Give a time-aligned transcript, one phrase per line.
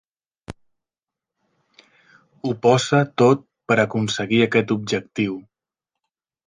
[2.47, 5.41] Ho posa tot per aconseguir aquest objectiu.